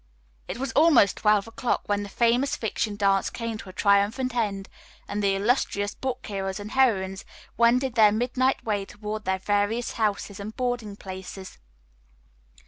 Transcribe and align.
It 0.47 0.57
was 0.57 0.71
almost 0.71 1.15
twelve 1.17 1.45
o'clock 1.47 1.83
when 1.85 2.01
the 2.01 2.09
Famous 2.09 2.55
Fiction 2.55 2.95
dance 2.95 3.29
came 3.29 3.59
to 3.59 3.69
a 3.69 3.71
triumphant 3.71 4.33
end, 4.33 4.67
and 5.07 5.21
the 5.21 5.35
illustrious 5.35 5.93
book 5.93 6.25
heroes 6.25 6.59
and 6.59 6.71
heroines 6.71 7.23
wended 7.55 7.93
their 7.93 8.11
midnight 8.11 8.63
way 8.65 8.83
toward 8.83 9.25
their 9.25 9.37
various 9.37 9.91
houses 9.91 10.39
and 10.39 10.55
boarding 10.57 10.95
places. 10.95 11.59